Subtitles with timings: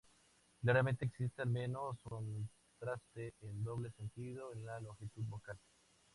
[0.63, 5.59] Claramente existe, al menos, un contraste en doble sentido en la longitud vocal.